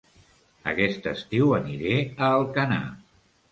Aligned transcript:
Aquest 0.71 1.09
estiu 1.11 1.53
aniré 1.59 2.01
a 2.07 2.33
Alcanar 2.41 2.83